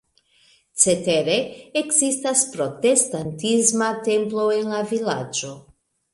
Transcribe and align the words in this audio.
Cetere 0.83 1.35
ekzistas 1.81 2.41
protestantisma 2.55 3.93
templo 4.09 4.49
en 4.59 4.75
la 4.75 4.83
vilaĝo. 4.95 5.55